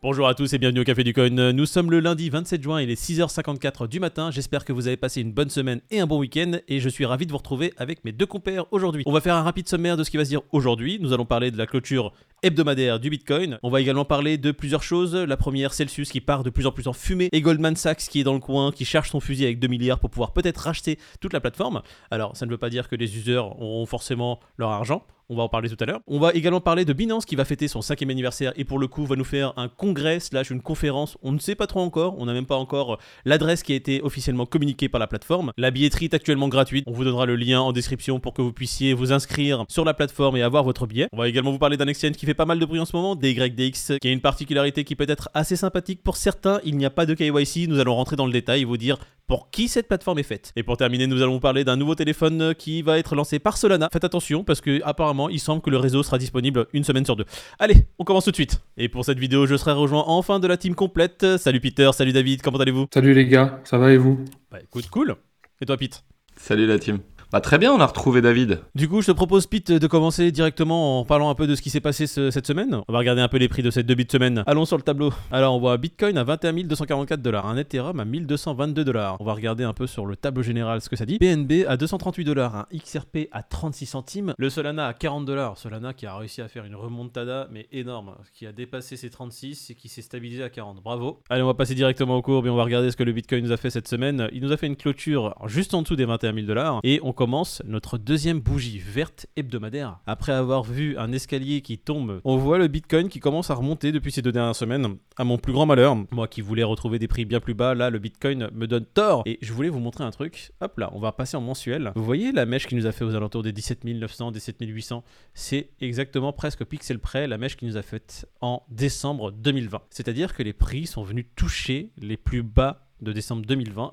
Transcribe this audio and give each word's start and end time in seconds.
Bonjour 0.00 0.28
à 0.28 0.34
tous 0.36 0.52
et 0.52 0.58
bienvenue 0.58 0.82
au 0.82 0.84
Café 0.84 1.02
du 1.02 1.12
Coin. 1.12 1.52
Nous 1.52 1.66
sommes 1.66 1.90
le 1.90 1.98
lundi 1.98 2.30
27 2.30 2.62
juin, 2.62 2.80
il 2.80 2.88
est 2.88 3.02
6h54 3.02 3.88
du 3.88 3.98
matin. 3.98 4.30
J'espère 4.30 4.64
que 4.64 4.72
vous 4.72 4.86
avez 4.86 4.96
passé 4.96 5.20
une 5.20 5.32
bonne 5.32 5.50
semaine 5.50 5.80
et 5.90 5.98
un 5.98 6.06
bon 6.06 6.20
week-end 6.20 6.52
et 6.68 6.78
je 6.78 6.88
suis 6.88 7.04
ravi 7.04 7.26
de 7.26 7.32
vous 7.32 7.38
retrouver 7.38 7.74
avec 7.78 8.04
mes 8.04 8.12
deux 8.12 8.24
compères 8.24 8.66
aujourd'hui. 8.70 9.02
On 9.06 9.12
va 9.12 9.20
faire 9.20 9.34
un 9.34 9.42
rapide 9.42 9.68
sommaire 9.68 9.96
de 9.96 10.04
ce 10.04 10.12
qui 10.12 10.16
va 10.16 10.24
se 10.24 10.28
dire 10.28 10.42
aujourd'hui. 10.52 11.00
Nous 11.00 11.12
allons 11.12 11.24
parler 11.24 11.50
de 11.50 11.58
la 11.58 11.66
clôture 11.66 12.12
hebdomadaire 12.44 13.00
du 13.00 13.10
Bitcoin. 13.10 13.58
On 13.64 13.70
va 13.70 13.80
également 13.80 14.04
parler 14.04 14.38
de 14.38 14.52
plusieurs 14.52 14.84
choses. 14.84 15.16
La 15.16 15.36
première, 15.36 15.74
Celsius 15.74 16.12
qui 16.12 16.20
part 16.20 16.44
de 16.44 16.50
plus 16.50 16.66
en 16.66 16.70
plus 16.70 16.86
en 16.86 16.92
fumée 16.92 17.28
et 17.32 17.40
Goldman 17.40 17.74
Sachs 17.74 18.06
qui 18.08 18.20
est 18.20 18.24
dans 18.24 18.34
le 18.34 18.40
coin, 18.40 18.70
qui 18.70 18.84
cherche 18.84 19.10
son 19.10 19.18
fusil 19.18 19.46
avec 19.46 19.58
2 19.58 19.66
milliards 19.66 19.98
pour 19.98 20.10
pouvoir 20.10 20.32
peut-être 20.32 20.58
racheter 20.58 20.96
toute 21.20 21.32
la 21.32 21.40
plateforme. 21.40 21.82
Alors, 22.12 22.36
ça 22.36 22.46
ne 22.46 22.52
veut 22.52 22.56
pas 22.58 22.70
dire 22.70 22.88
que 22.88 22.94
les 22.94 23.16
users 23.16 23.38
auront 23.38 23.84
forcément 23.84 24.38
leur 24.58 24.70
argent. 24.70 25.04
On 25.30 25.36
va 25.36 25.42
en 25.42 25.48
parler 25.50 25.68
tout 25.68 25.76
à 25.80 25.84
l'heure. 25.84 26.00
On 26.06 26.18
va 26.18 26.32
également 26.32 26.62
parler 26.62 26.86
de 26.86 26.92
Binance 26.94 27.26
qui 27.26 27.36
va 27.36 27.44
fêter 27.44 27.68
son 27.68 27.82
cinquième 27.82 28.08
anniversaire 28.08 28.54
et 28.56 28.64
pour 28.64 28.78
le 28.78 28.86
coup 28.86 29.04
va 29.04 29.14
nous 29.14 29.24
faire 29.24 29.52
un 29.58 29.68
congrès 29.68 30.20
slash 30.20 30.50
une 30.50 30.62
conférence. 30.62 31.18
On 31.22 31.32
ne 31.32 31.38
sait 31.38 31.54
pas 31.54 31.66
trop 31.66 31.80
encore. 31.80 32.14
On 32.18 32.24
n'a 32.24 32.32
même 32.32 32.46
pas 32.46 32.56
encore 32.56 32.98
l'adresse 33.26 33.62
qui 33.62 33.74
a 33.74 33.76
été 33.76 34.00
officiellement 34.00 34.46
communiquée 34.46 34.88
par 34.88 34.98
la 34.98 35.06
plateforme. 35.06 35.52
La 35.58 35.70
billetterie 35.70 36.06
est 36.06 36.14
actuellement 36.14 36.48
gratuite. 36.48 36.84
On 36.86 36.92
vous 36.92 37.04
donnera 37.04 37.26
le 37.26 37.36
lien 37.36 37.60
en 37.60 37.72
description 37.72 38.20
pour 38.20 38.32
que 38.32 38.40
vous 38.40 38.54
puissiez 38.54 38.94
vous 38.94 39.12
inscrire 39.12 39.66
sur 39.68 39.84
la 39.84 39.92
plateforme 39.92 40.38
et 40.38 40.42
avoir 40.42 40.64
votre 40.64 40.86
billet. 40.86 41.08
On 41.12 41.18
va 41.18 41.28
également 41.28 41.50
vous 41.50 41.58
parler 41.58 41.76
d'un 41.76 41.88
exchange 41.88 42.12
qui 42.12 42.24
fait 42.24 42.32
pas 42.32 42.46
mal 42.46 42.58
de 42.58 42.64
bruit 42.64 42.80
en 42.80 42.86
ce 42.86 42.96
moment, 42.96 43.14
DYDX, 43.14 43.98
qui 44.00 44.08
a 44.08 44.10
une 44.10 44.22
particularité 44.22 44.84
qui 44.84 44.96
peut 44.96 45.04
être 45.10 45.28
assez 45.34 45.56
sympathique 45.56 46.02
pour 46.02 46.16
certains. 46.16 46.58
Il 46.64 46.78
n'y 46.78 46.86
a 46.86 46.90
pas 46.90 47.04
de 47.04 47.12
KYC. 47.12 47.68
Nous 47.68 47.80
allons 47.80 47.96
rentrer 47.96 48.16
dans 48.16 48.24
le 48.24 48.32
détail 48.32 48.62
et 48.62 48.64
vous 48.64 48.78
dire 48.78 48.98
pour 49.28 49.50
qui 49.50 49.68
cette 49.68 49.86
plateforme 49.86 50.18
est 50.18 50.24
faite. 50.24 50.52
Et 50.56 50.62
pour 50.62 50.76
terminer, 50.76 51.06
nous 51.06 51.22
allons 51.22 51.34
vous 51.34 51.40
parler 51.40 51.62
d'un 51.62 51.76
nouveau 51.76 51.94
téléphone 51.94 52.54
qui 52.54 52.82
va 52.82 52.98
être 52.98 53.14
lancé 53.14 53.38
par 53.38 53.58
Solana. 53.58 53.88
Faites 53.92 54.04
attention 54.04 54.42
parce 54.42 54.60
que 54.60 54.80
apparemment, 54.84 55.28
il 55.28 55.38
semble 55.38 55.62
que 55.62 55.70
le 55.70 55.76
réseau 55.76 56.02
sera 56.02 56.18
disponible 56.18 56.66
une 56.72 56.82
semaine 56.82 57.04
sur 57.04 57.14
deux. 57.14 57.26
Allez, 57.58 57.86
on 57.98 58.04
commence 58.04 58.24
tout 58.24 58.30
de 58.30 58.36
suite. 58.36 58.60
Et 58.76 58.88
pour 58.88 59.04
cette 59.04 59.18
vidéo, 59.18 59.46
je 59.46 59.56
serai 59.56 59.72
rejoint 59.72 60.04
enfin 60.06 60.40
de 60.40 60.48
la 60.48 60.56
team 60.56 60.74
complète. 60.74 61.36
Salut 61.36 61.60
Peter, 61.60 61.90
salut 61.92 62.12
David, 62.12 62.42
comment 62.42 62.58
allez-vous? 62.58 62.86
Salut 62.92 63.12
les 63.12 63.26
gars, 63.26 63.60
ça 63.64 63.76
va 63.76 63.92
et 63.92 63.98
vous? 63.98 64.24
Bah 64.50 64.58
écoute, 64.62 64.88
cool. 64.88 65.14
Et 65.60 65.66
toi 65.66 65.76
Pete? 65.76 66.02
Salut 66.36 66.66
la 66.66 66.78
team. 66.78 67.00
Bah 67.30 67.42
très 67.42 67.58
bien, 67.58 67.74
on 67.74 67.80
a 67.80 67.84
retrouvé 67.84 68.22
David. 68.22 68.60
Du 68.74 68.88
coup, 68.88 69.02
je 69.02 69.08
te 69.08 69.12
propose, 69.12 69.46
Pete, 69.46 69.70
de 69.70 69.86
commencer 69.86 70.32
directement 70.32 71.00
en 71.00 71.04
parlant 71.04 71.28
un 71.28 71.34
peu 71.34 71.46
de 71.46 71.54
ce 71.54 71.60
qui 71.60 71.68
s'est 71.68 71.78
passé 71.78 72.06
cette 72.06 72.46
semaine. 72.46 72.80
On 72.88 72.92
va 72.94 73.00
regarder 73.00 73.20
un 73.20 73.28
peu 73.28 73.36
les 73.36 73.48
prix 73.48 73.62
de 73.62 73.70
cette 73.70 73.84
deux 73.84 73.94
de 73.94 74.10
semaine. 74.10 74.42
Allons 74.46 74.64
sur 74.64 74.78
le 74.78 74.82
tableau. 74.82 75.12
Alors, 75.30 75.54
on 75.54 75.58
voit 75.60 75.76
Bitcoin 75.76 76.16
à 76.16 76.24
21 76.24 76.64
244 76.64 77.20
dollars, 77.20 77.46
un 77.46 77.58
Ethereum 77.58 78.00
à 78.00 78.06
1222 78.06 78.82
dollars. 78.82 79.18
On 79.20 79.24
va 79.24 79.34
regarder 79.34 79.62
un 79.62 79.74
peu 79.74 79.86
sur 79.86 80.06
le 80.06 80.16
tableau 80.16 80.42
général 80.42 80.80
ce 80.80 80.88
que 80.88 80.96
ça 80.96 81.04
dit. 81.04 81.18
BNB 81.18 81.66
à 81.68 81.76
238 81.76 82.24
dollars, 82.24 82.56
un 82.56 82.66
XRP 82.74 83.28
à 83.30 83.42
36 83.42 83.84
centimes, 83.84 84.32
le 84.38 84.48
Solana 84.48 84.86
à 84.86 84.94
40 84.94 85.26
dollars. 85.26 85.58
Solana 85.58 85.92
qui 85.92 86.06
a 86.06 86.16
réussi 86.16 86.40
à 86.40 86.48
faire 86.48 86.64
une 86.64 86.76
remontada, 86.76 87.48
mais 87.52 87.68
énorme, 87.72 88.14
qui 88.32 88.46
a 88.46 88.52
dépassé 88.52 88.96
ses 88.96 89.10
36 89.10 89.68
et 89.68 89.74
qui 89.74 89.90
s'est 89.90 90.00
stabilisé 90.00 90.44
à 90.44 90.48
40. 90.48 90.82
Bravo. 90.82 91.20
Allez, 91.28 91.42
on 91.42 91.46
va 91.46 91.52
passer 91.52 91.74
directement 91.74 92.16
au 92.16 92.22
cours 92.22 92.46
et 92.46 92.48
on 92.48 92.56
va 92.56 92.64
regarder 92.64 92.90
ce 92.90 92.96
que 92.96 93.04
le 93.04 93.12
Bitcoin 93.12 93.44
nous 93.44 93.52
a 93.52 93.58
fait 93.58 93.68
cette 93.68 93.88
semaine. 93.88 94.30
Il 94.32 94.40
nous 94.40 94.52
a 94.52 94.56
fait 94.56 94.66
une 94.66 94.76
clôture 94.76 95.34
juste 95.44 95.74
en 95.74 95.82
dessous 95.82 95.96
des 95.96 96.06
21 96.06 96.32
000 96.32 96.46
dollars 96.46 96.80
et 96.84 97.00
on 97.02 97.12
commence 97.18 97.60
notre 97.64 97.98
deuxième 97.98 98.38
bougie 98.38 98.78
verte 98.78 99.26
hebdomadaire. 99.34 99.98
Après 100.06 100.30
avoir 100.30 100.62
vu 100.62 100.96
un 100.98 101.10
escalier 101.10 101.62
qui 101.62 101.76
tombe, 101.76 102.20
on 102.22 102.36
voit 102.36 102.58
le 102.58 102.68
Bitcoin 102.68 103.08
qui 103.08 103.18
commence 103.18 103.50
à 103.50 103.54
remonter 103.54 103.90
depuis 103.90 104.12
ces 104.12 104.22
deux 104.22 104.30
dernières 104.30 104.54
semaines. 104.54 104.98
À 105.16 105.24
mon 105.24 105.36
plus 105.36 105.52
grand 105.52 105.66
malheur, 105.66 105.96
moi 106.12 106.28
qui 106.28 106.42
voulais 106.42 106.62
retrouver 106.62 107.00
des 107.00 107.08
prix 107.08 107.24
bien 107.24 107.40
plus 107.40 107.54
bas, 107.54 107.74
là 107.74 107.90
le 107.90 107.98
Bitcoin 107.98 108.50
me 108.52 108.68
donne 108.68 108.84
tort. 108.84 109.24
Et 109.26 109.40
je 109.42 109.52
voulais 109.52 109.68
vous 109.68 109.80
montrer 109.80 110.04
un 110.04 110.12
truc. 110.12 110.52
Hop 110.60 110.78
là, 110.78 110.90
on 110.92 111.00
va 111.00 111.10
passer 111.10 111.36
en 111.36 111.40
mensuel. 111.40 111.90
Vous 111.96 112.04
voyez 112.04 112.30
la 112.30 112.46
mèche 112.46 112.68
qui 112.68 112.76
nous 112.76 112.86
a 112.86 112.92
fait 112.92 113.04
aux 113.04 113.16
alentours 113.16 113.42
des 113.42 113.50
17 113.50 113.82
900, 113.82 114.30
17 114.30 114.56
800 114.60 115.02
C'est 115.34 115.70
exactement 115.80 116.32
presque 116.32 116.64
pixel 116.66 117.00
près 117.00 117.26
la 117.26 117.36
mèche 117.36 117.56
qui 117.56 117.66
nous 117.66 117.76
a 117.76 117.82
faite 117.82 118.28
en 118.40 118.62
décembre 118.68 119.32
2020. 119.32 119.82
C'est-à-dire 119.90 120.34
que 120.34 120.44
les 120.44 120.52
prix 120.52 120.86
sont 120.86 121.02
venus 121.02 121.26
toucher 121.34 121.90
les 122.00 122.16
plus 122.16 122.44
bas 122.44 122.86
de 123.00 123.12
décembre 123.12 123.44
2020 123.44 123.90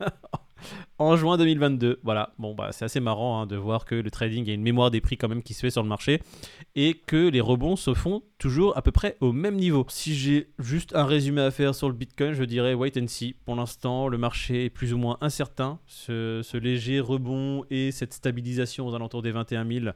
en 0.98 1.16
juin 1.16 1.36
2022. 1.36 2.00
Voilà, 2.02 2.32
bon, 2.38 2.54
bah, 2.54 2.70
c'est 2.72 2.84
assez 2.84 3.00
marrant 3.00 3.40
hein, 3.40 3.46
de 3.46 3.56
voir 3.56 3.84
que 3.84 3.94
le 3.94 4.10
trading 4.10 4.48
a 4.50 4.52
une 4.52 4.62
mémoire 4.62 4.90
des 4.90 5.00
prix 5.00 5.16
quand 5.16 5.28
même 5.28 5.42
qui 5.42 5.54
se 5.54 5.60
fait 5.60 5.70
sur 5.70 5.82
le 5.82 5.88
marché 5.88 6.22
et 6.74 6.94
que 6.94 7.28
les 7.28 7.40
rebonds 7.40 7.76
se 7.76 7.94
font 7.94 8.22
toujours 8.38 8.76
à 8.76 8.82
peu 8.82 8.92
près 8.92 9.16
au 9.20 9.32
même 9.32 9.56
niveau. 9.56 9.86
Si 9.88 10.14
j'ai 10.14 10.50
juste 10.58 10.94
un 10.94 11.04
résumé 11.04 11.40
à 11.40 11.50
faire 11.50 11.74
sur 11.74 11.88
le 11.88 11.94
Bitcoin, 11.94 12.32
je 12.32 12.44
dirais 12.44 12.74
wait 12.74 12.96
and 13.00 13.08
see. 13.08 13.34
Pour 13.44 13.56
l'instant, 13.56 14.08
le 14.08 14.18
marché 14.18 14.66
est 14.66 14.70
plus 14.70 14.92
ou 14.92 14.98
moins 14.98 15.18
incertain. 15.20 15.78
Ce, 15.86 16.56
léger 16.56 17.00
rebond 17.00 17.64
et 17.70 17.92
cette 17.92 18.14
stabilisation 18.14 18.86
aux 18.86 18.94
alentours 18.94 19.22
des 19.22 19.30
21 19.30 19.66
000 19.66 19.86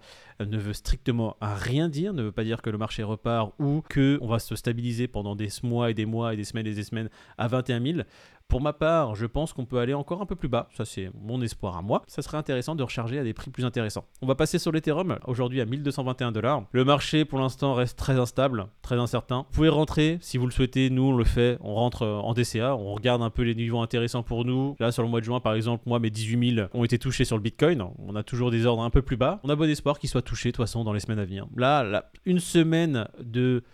ne 0.40 0.58
veut 0.58 0.72
strictement 0.72 1.36
rien 1.40 1.88
dire, 1.88 2.12
ne 2.12 2.22
veut 2.22 2.32
pas 2.32 2.44
dire 2.44 2.60
que 2.60 2.70
le 2.70 2.78
marché 2.78 3.02
repart 3.02 3.52
ou 3.58 3.82
que 3.88 4.18
on 4.20 4.26
va 4.26 4.38
se 4.38 4.54
stabiliser 4.56 5.08
pendant 5.08 5.34
des 5.34 5.48
mois 5.62 5.90
et 5.90 5.94
des 5.94 6.06
mois 6.06 6.34
et 6.34 6.36
des 6.36 6.44
semaines 6.44 6.66
et 6.66 6.74
des 6.74 6.84
semaines 6.84 7.08
à 7.38 7.48
21 7.48 7.80
000. 7.80 8.02
Pour 8.50 8.60
ma 8.60 8.72
part, 8.72 9.14
je 9.14 9.26
pense 9.26 9.52
qu'on 9.52 9.64
peut 9.64 9.78
aller 9.78 9.94
encore 9.94 10.20
un 10.22 10.26
peu 10.26 10.34
plus 10.34 10.48
bas. 10.48 10.68
Ça, 10.76 10.84
c'est 10.84 11.08
mon 11.14 11.40
espoir 11.40 11.76
à 11.76 11.82
moi. 11.82 12.02
Ça 12.08 12.20
serait 12.20 12.36
intéressant 12.36 12.74
de 12.74 12.82
recharger 12.82 13.16
à 13.20 13.22
des 13.22 13.32
prix 13.32 13.48
plus 13.48 13.64
intéressants. 13.64 14.04
On 14.22 14.26
va 14.26 14.34
passer 14.34 14.58
sur 14.58 14.72
l'Ethereum, 14.72 15.20
aujourd'hui 15.28 15.60
à 15.60 15.66
1221 15.66 16.32
dollars. 16.32 16.64
Le 16.72 16.84
marché, 16.84 17.24
pour 17.24 17.38
l'instant, 17.38 17.74
reste 17.74 17.96
très 17.96 18.18
instable, 18.30 18.68
très 18.80 18.94
incertain. 18.94 19.44
Vous 19.50 19.56
pouvez 19.56 19.68
rentrer 19.68 20.18
si 20.20 20.38
vous 20.38 20.46
le 20.46 20.52
souhaitez. 20.52 20.88
Nous, 20.88 21.02
on 21.02 21.16
le 21.16 21.24
fait. 21.24 21.58
On 21.62 21.74
rentre 21.74 22.06
en 22.06 22.32
DCA. 22.32 22.76
On 22.76 22.94
regarde 22.94 23.22
un 23.22 23.30
peu 23.30 23.42
les 23.42 23.56
niveaux 23.56 23.80
intéressants 23.80 24.22
pour 24.22 24.44
nous. 24.44 24.76
Là, 24.78 24.92
sur 24.92 25.02
le 25.02 25.08
mois 25.08 25.18
de 25.18 25.24
juin, 25.24 25.40
par 25.40 25.54
exemple, 25.54 25.82
moi, 25.86 25.98
mes 25.98 26.10
18 26.10 26.54
000 26.54 26.68
ont 26.72 26.84
été 26.84 26.96
touchés 26.96 27.24
sur 27.24 27.36
le 27.36 27.42
Bitcoin. 27.42 27.84
On 27.98 28.14
a 28.14 28.22
toujours 28.22 28.52
des 28.52 28.66
ordres 28.66 28.82
un 28.82 28.90
peu 28.90 29.02
plus 29.02 29.16
bas. 29.16 29.40
On 29.42 29.48
a 29.48 29.56
bon 29.56 29.68
espoir 29.68 29.98
qu'ils 29.98 30.08
soient 30.08 30.22
touchés, 30.22 30.50
de 30.50 30.56
toute 30.56 30.64
façon, 30.64 30.84
dans 30.84 30.92
les 30.92 31.00
semaines 31.00 31.18
à 31.18 31.24
venir. 31.24 31.48
Là, 31.56 31.82
là 31.82 32.10
une 32.24 32.38
semaine 32.38 33.08
de 33.20 33.64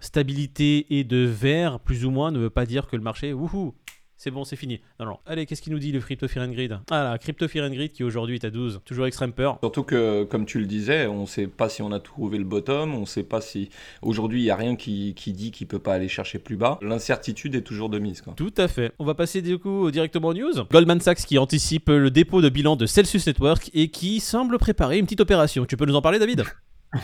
stabilité 0.00 0.86
et 0.98 1.04
de 1.04 1.18
vert, 1.18 1.78
plus 1.80 2.06
ou 2.06 2.10
moins, 2.10 2.30
ne 2.30 2.38
veut 2.38 2.50
pas 2.50 2.64
dire 2.64 2.86
que 2.86 2.96
le 2.96 3.02
marché, 3.02 3.34
wouhou, 3.34 3.74
c'est 4.18 4.30
bon, 4.30 4.44
c'est 4.44 4.56
fini. 4.56 4.80
Non, 4.98 5.06
non. 5.06 5.18
Allez, 5.26 5.44
qu'est-ce 5.44 5.60
qu'il 5.60 5.72
nous 5.72 5.78
dit 5.78 5.92
le 5.92 6.00
Crypto 6.00 6.26
Fear 6.26 6.46
and 6.46 6.52
Grid? 6.52 6.78
Ah 6.90 7.04
là, 7.04 7.18
Crypto 7.18 7.46
Fear 7.48 7.66
and 7.66 7.74
Grid 7.74 7.92
qui 7.92 8.02
aujourd'hui 8.02 8.36
est 8.36 8.44
à 8.44 8.50
12. 8.50 8.80
Toujours 8.84 9.06
extrême 9.06 9.32
peur. 9.32 9.58
Surtout 9.60 9.82
que, 9.82 10.24
comme 10.24 10.46
tu 10.46 10.58
le 10.58 10.66
disais, 10.66 11.06
on 11.06 11.22
ne 11.22 11.26
sait 11.26 11.46
pas 11.46 11.68
si 11.68 11.82
on 11.82 11.92
a 11.92 12.00
trouvé 12.00 12.38
le 12.38 12.44
bottom, 12.44 12.94
on 12.94 13.00
ne 13.00 13.06
sait 13.06 13.24
pas 13.24 13.42
si. 13.42 13.68
Aujourd'hui, 14.00 14.40
il 14.40 14.44
n'y 14.44 14.50
a 14.50 14.56
rien 14.56 14.74
qui, 14.74 15.14
qui 15.14 15.32
dit 15.32 15.50
qu'il 15.50 15.66
ne 15.66 15.70
peut 15.70 15.78
pas 15.78 15.94
aller 15.94 16.08
chercher 16.08 16.38
plus 16.38 16.56
bas. 16.56 16.78
L'incertitude 16.80 17.54
est 17.54 17.62
toujours 17.62 17.90
de 17.90 17.98
mise. 17.98 18.22
Quoi. 18.22 18.32
Tout 18.36 18.54
à 18.56 18.68
fait. 18.68 18.92
On 18.98 19.04
va 19.04 19.14
passer 19.14 19.42
du 19.42 19.58
coup 19.58 19.90
directement 19.90 20.28
aux 20.28 20.34
news. 20.34 20.64
Goldman 20.70 21.00
Sachs 21.00 21.26
qui 21.26 21.36
anticipe 21.38 21.88
le 21.88 22.10
dépôt 22.10 22.40
de 22.40 22.48
bilan 22.48 22.76
de 22.76 22.86
Celsius 22.86 23.26
Network 23.26 23.70
et 23.74 23.88
qui 23.88 24.20
semble 24.20 24.58
préparer 24.58 24.98
une 24.98 25.04
petite 25.04 25.20
opération. 25.20 25.66
Tu 25.66 25.76
peux 25.76 25.84
nous 25.84 25.94
en 25.94 26.02
parler, 26.02 26.18
David? 26.18 26.44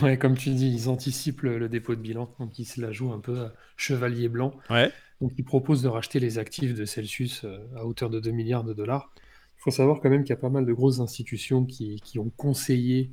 Ouais, 0.01 0.17
comme 0.17 0.35
tu 0.35 0.49
dis, 0.49 0.73
ils 0.73 0.89
anticipent 0.89 1.41
le, 1.41 1.59
le, 1.59 1.69
dépôt 1.69 1.93
de 1.93 1.99
bilan, 1.99 2.33
donc 2.39 2.57
ils 2.57 2.65
se 2.65 2.81
la 2.81 2.91
jouent 2.91 3.11
un 3.11 3.19
peu 3.19 3.39
à 3.39 3.53
chevalier 3.77 4.29
blanc. 4.29 4.55
Ouais. 4.69 4.91
Donc, 5.23 5.31
ils 5.37 5.45
proposent 5.45 5.81
de 5.81 5.87
racheter 5.87 6.19
les 6.19 6.37
actifs 6.37 6.73
de 6.73 6.83
Celsius 6.83 7.45
euh, 7.45 7.57
à 7.77 7.85
hauteur 7.85 8.09
de 8.09 8.19
2 8.19 8.31
milliards 8.31 8.65
de 8.65 8.73
dollars. 8.73 9.13
Il 9.57 9.61
faut 9.61 9.71
savoir 9.71 10.01
quand 10.01 10.09
même 10.09 10.23
qu'il 10.23 10.31
y 10.31 10.33
a 10.33 10.37
pas 10.37 10.49
mal 10.49 10.65
de 10.65 10.73
grosses 10.73 10.99
institutions 10.99 11.63
qui, 11.63 12.01
qui 12.03 12.19
ont 12.19 12.29
conseillé, 12.35 13.09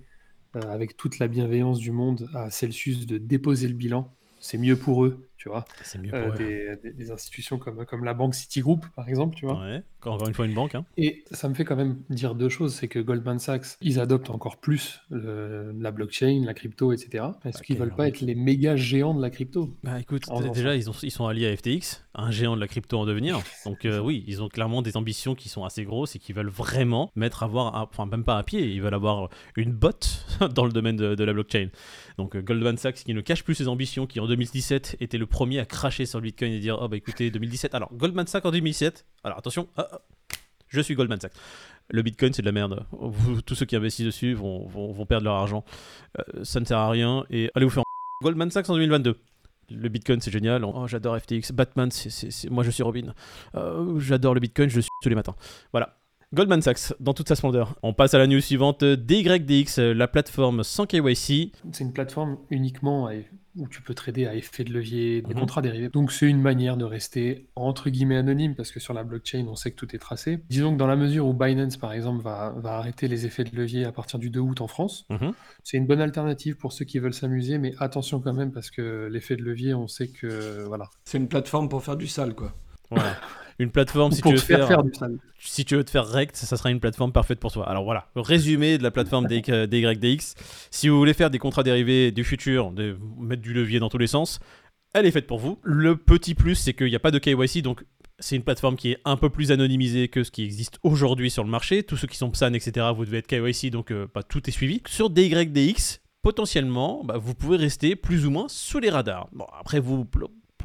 euh, 0.57 0.61
avec 0.73 0.97
toute 0.97 1.21
la 1.21 1.29
bienveillance 1.29 1.79
du 1.79 1.93
monde, 1.93 2.29
à 2.35 2.51
Celsius 2.51 3.07
de 3.07 3.17
déposer 3.17 3.69
le 3.69 3.75
bilan. 3.75 4.13
C'est 4.41 4.59
mieux 4.59 4.75
pour 4.75 5.05
eux, 5.05 5.30
tu 5.41 5.49
vois. 5.49 5.65
C'est 5.83 5.99
mieux 5.99 6.15
Euh, 6.15 6.27
pour 6.29 6.35
des, 6.39 6.77
des- 6.83 6.93
des 6.93 7.11
institutions 7.11 7.59
comme, 7.59 7.85
comme 7.87 8.05
la 8.05 8.15
banque 8.15 8.35
Citigroup, 8.35 8.81
par 8.95 9.09
exemple, 9.09 9.35
tu 9.35 9.47
vois. 9.47 9.59
Ouais. 9.61 9.83
Encore 10.03 10.27
une 10.29 10.35
fois, 10.35 10.47
une 10.47 10.55
banque. 10.55 10.75
Hein. 10.75 10.85
Et 10.97 11.25
ça 11.31 11.49
me 11.49 11.55
fait 11.55 11.65
quand 11.65 11.77
même 11.77 11.99
dire 12.11 12.35
deux 12.35 12.49
choses, 12.49 12.75
c'est 12.75 12.89
que 12.89 12.99
Goldman 12.99 13.39
Sachs, 13.39 13.77
ils 13.83 13.99
adoptent 14.01 14.31
encore 14.31 14.59
plus 14.59 15.01
le- 15.11 15.73
la 15.79 15.91
blockchain, 15.91 16.43
la 16.45 16.55
crypto, 16.55 16.93
etc. 16.93 17.25
Est-ce 17.45 17.59
Ah, 17.61 17.65
qu'ils 17.65 17.77
veulent 17.79 17.95
pas 17.95 18.09
être 18.09 18.21
les 18.21 18.35
méga 18.35 18.77
géants 18.77 19.15
de 19.15 19.21
la 19.23 19.29
crypto 19.31 19.75
Bah 19.83 19.99
écoute, 20.01 20.25
déjà 20.55 20.75
ils, 20.77 20.89
ont- 20.89 20.95
ils 21.03 21.11
sont 21.11 21.27
alliés 21.27 21.47
à 21.49 21.57
FTX, 21.57 22.05
un 22.15 22.31
géant 22.31 22.55
de 22.57 22.61
la 22.61 22.69
crypto 22.69 22.99
en 22.99 23.05
devenir. 23.07 23.39
Donc 23.67 23.85
euh, 23.85 23.99
oui, 24.01 24.25
ils 24.27 24.43
ont 24.43 24.49
clairement 24.49 24.81
des 24.83 24.97
ambitions 24.97 25.35
qui 25.35 25.49
sont 25.49 25.65
assez 25.65 25.85
grosses 25.85 26.17
et 26.17 26.19
qui 26.19 26.33
veulent 26.33 26.49
vraiment 26.49 27.11
mettre 27.15 27.43
avoir, 27.43 27.77
un- 27.77 27.83
enfin 27.91 28.07
même 28.07 28.25
pas 28.25 28.37
un 28.39 28.43
pied, 28.43 28.67
ils 28.73 28.81
veulent 28.81 28.95
avoir 28.95 29.29
une 29.57 29.73
botte 29.73 30.25
dans 30.55 30.65
le 30.65 30.73
domaine 30.73 30.97
de, 30.97 31.15
de 31.15 31.25
la 31.25 31.33
blockchain. 31.35 31.69
Donc 32.17 32.37
euh, 32.37 32.41
Goldman 32.43 32.77
Sachs 32.79 33.05
qui 33.05 33.13
ne 33.15 33.21
cache 33.21 33.45
plus 33.45 33.55
ses 33.55 33.69
ambitions, 33.69 34.07
qui 34.07 34.19
en 34.21 34.27
2017 34.27 34.97
était 35.01 35.19
le 35.19 35.27
premier 35.31 35.59
à 35.61 35.65
cracher 35.65 36.05
sur 36.07 36.19
le 36.19 36.25
Bitcoin 36.25 36.53
et 36.53 36.59
dire 36.61 36.79
oh 36.81 36.89
bah 36.89 36.97
écoutez 36.97 37.31
2017. 37.31 37.75
Alors 37.75 37.91
Goldman 37.95 38.27
Sachs 38.27 38.45
en 38.45 38.51
2017. 38.51 39.07
Alors 39.25 39.39
attention, 39.39 39.69
ah, 39.77 39.89
ah, 39.93 40.01
je 40.69 40.81
suis 40.81 40.95
Goldman 40.95 41.19
Sachs. 41.21 41.33
Le 41.93 42.03
Bitcoin, 42.03 42.33
c'est 42.33 42.43
de 42.43 42.47
la 42.47 42.53
merde. 42.53 42.85
Tous 43.47 43.55
ceux 43.55 43.67
qui 43.67 43.75
investissent 43.77 44.07
dessus 44.07 44.35
vont, 44.35 44.67
vont- 44.69 44.93
vont 44.93 45.07
perdre 45.07 45.25
leur 45.25 45.35
argent. 45.35 45.65
Euh, 46.19 46.45
ça 46.45 46.61
ne 46.61 46.65
sert 46.65 46.79
à 46.79 46.89
rien. 46.91 47.25
Et 47.31 47.51
allez 47.55 47.65
vous 47.65 47.71
faire 47.73 47.83
Goldman 48.23 48.51
Sachs 48.51 48.69
en 48.71 48.75
2022. 48.75 49.17
Le 49.73 49.89
Bitcoin, 49.89 50.21
c'est 50.21 50.31
génial. 50.31 50.65
Oh, 50.65 50.87
j'adore 50.87 51.17
FTX. 51.19 51.53
Batman, 51.53 51.91
c'est- 51.91 52.11
c'est- 52.11 52.49
moi, 52.51 52.63
je 52.65 52.71
suis 52.71 52.83
Robin. 52.83 53.13
Euh, 53.57 53.99
j'adore 53.99 54.35
le 54.35 54.41
Bitcoin, 54.41 54.69
je 54.69 54.81
suis 54.81 54.91
tous 55.03 55.09
les 55.09 55.15
matins. 55.15 55.35
Voilà. 55.73 55.97
Goldman 56.33 56.63
Sachs, 56.63 56.93
dans 57.01 57.13
toute 57.13 57.27
sa 57.29 57.35
splendeur. 57.35 57.75
On 57.83 57.93
passe 57.93 58.15
à 58.15 58.19
la 58.19 58.29
news 58.29 58.41
suivante. 58.41 58.85
DYDX, 58.85 59.79
la 59.79 60.07
plateforme 60.07 60.63
sans 60.63 60.87
KYC. 60.87 61.51
C'est 61.73 61.83
une 61.83 61.93
plateforme 61.93 62.39
uniquement 62.51 63.09
où 63.57 63.67
tu 63.69 63.83
peux 63.83 63.95
trader 63.95 64.27
à 64.27 64.35
effet 64.35 64.63
de 64.65 64.73
levier, 64.73 65.23
des 65.23 65.35
Mhm. 65.35 65.41
contrats 65.41 65.63
dérivés. 65.63 65.89
Donc 65.89 66.13
c'est 66.13 66.27
une 66.29 66.41
manière 66.41 66.77
de 66.77 66.85
rester 66.85 67.47
entre 67.57 67.91
guillemets 67.91 68.17
anonyme 68.17 68.55
parce 68.55 68.71
que 68.71 68.79
sur 68.81 68.95
la 68.95 69.03
blockchain, 69.03 69.47
on 69.49 69.57
sait 69.57 69.71
que 69.73 69.77
tout 69.77 69.95
est 69.95 69.99
tracé. 69.99 70.39
Disons 70.49 70.73
que 70.73 70.79
dans 70.79 70.87
la 70.87 70.97
mesure 70.97 71.27
où 71.27 71.33
Binance, 71.35 71.77
par 71.77 71.93
exemple, 71.93 72.23
va, 72.23 72.55
va 72.57 72.77
arrêter 72.79 73.09
les 73.09 73.27
effets 73.27 73.45
de 73.45 73.55
levier 73.57 73.85
à 73.85 73.93
partir 73.93 74.19
du 74.19 74.31
2 74.31 74.41
août 74.41 74.61
en 74.61 74.69
France, 74.69 75.05
Mhm. 75.11 75.33
c'est 75.65 75.77
une 75.77 75.87
bonne 75.87 76.01
alternative 76.01 76.57
pour 76.57 76.73
ceux 76.73 76.85
qui 76.85 76.99
veulent 76.99 77.15
s'amuser, 77.15 77.59
mais 77.59 77.75
attention 77.79 78.21
quand 78.21 78.33
même 78.35 78.53
parce 78.53 78.71
que 78.71 79.09
l'effet 79.11 79.37
de 79.37 79.43
levier, 79.43 79.75
on 79.75 79.89
sait 79.89 80.09
que 80.09 80.65
voilà. 80.69 80.89
C'est 81.05 81.19
une 81.19 81.29
plateforme 81.29 81.69
pour 81.69 81.83
faire 81.83 81.97
du 81.97 82.07
sale, 82.07 82.35
quoi. 82.35 82.53
Voilà. 82.91 83.17
Une 83.61 83.71
plateforme, 83.71 84.11
si 84.13 84.23
tu 84.23 84.29
veux 84.33 84.35
te 84.39 84.41
faire 84.41 84.59
faire, 84.59 84.69
faire 84.69 84.83
du 84.83 84.93
sale. 84.95 85.19
si 85.39 85.65
tu 85.65 85.77
veux 85.77 85.85
te 85.85 85.91
faire 85.91 86.07
rect, 86.07 86.35
ça 86.35 86.57
sera 86.57 86.71
une 86.71 86.81
plateforme 86.81 87.13
parfaite 87.13 87.39
pour 87.39 87.53
toi. 87.53 87.69
Alors 87.69 87.85
voilà, 87.85 88.09
résumé 88.17 88.79
de 88.79 88.83
la 88.83 88.91
plateforme 88.91 89.27
des- 89.27 89.43
euh, 89.51 89.67
DYDX. 89.67 90.35
Si 90.71 90.89
vous 90.89 90.97
voulez 90.99 91.13
faire 91.15 91.31
des 91.31 91.39
contrats 91.39 91.63
dérivés 91.63 92.11
du 92.11 92.25
futur, 92.25 92.71
de 92.73 92.97
mettre 93.19 93.43
du 93.43 93.53
levier 93.53 93.79
dans 93.79 93.89
tous 93.91 93.99
les 93.99 94.07
sens, 94.07 94.41
elle 94.95 95.07
est 95.07 95.11
faite 95.11 95.27
pour 95.27 95.39
vous. 95.39 95.59
Le 95.63 95.95
petit 95.97 96.35
plus, 96.35 96.55
c'est 96.57 96.73
qu'il 96.75 96.87
n'y 96.89 96.97
a 96.97 97.01
pas 97.01 97.11
de 97.13 97.19
KYC, 97.19 97.63
donc 97.63 97.85
c'est 98.19 98.35
une 98.37 98.43
plateforme 98.43 98.77
qui 98.77 98.93
est 98.93 98.99
un 99.05 99.17
peu 99.17 99.31
plus 99.31 99.53
anonymisée 99.53 100.09
que 100.09 100.25
ce 100.25 100.31
qui 100.31 100.43
existe 100.43 100.79
aujourd'hui 100.83 101.31
sur 101.31 101.45
le 101.45 101.51
marché. 101.51 101.83
Tous 101.83 101.97
ceux 101.97 102.07
qui 102.09 102.17
sont 102.17 102.31
PSAN, 102.31 102.53
etc., 102.55 102.87
vous 102.95 103.05
devez 103.05 103.19
être 103.19 103.27
KYC, 103.29 103.71
donc 103.71 103.93
euh, 103.93 104.09
bah, 104.15 104.23
tout 104.23 104.49
est 104.49 104.53
suivi. 104.53 104.83
Sur 104.87 105.11
DYDX, 105.11 106.01
potentiellement, 106.23 107.03
bah, 107.05 107.19
vous 107.19 107.35
pouvez 107.35 107.57
rester 107.57 107.95
plus 107.97 108.27
ou 108.27 108.31
moins 108.31 108.47
sous 108.49 108.79
les 108.79 108.91
radars. 108.91 109.29
Bon, 109.33 109.47
après, 109.59 109.81
vous 109.81 110.07